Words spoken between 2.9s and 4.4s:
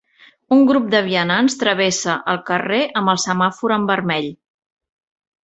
amb el semàfor en vermell.